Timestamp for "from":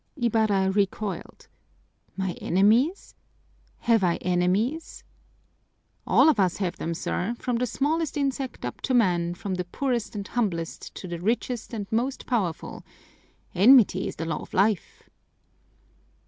7.37-7.57, 9.35-9.53